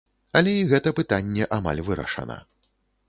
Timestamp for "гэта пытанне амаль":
0.71-1.85